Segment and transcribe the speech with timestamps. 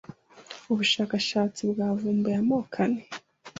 [0.71, 3.01] ubushakashatsi bwavumbuye amoko ane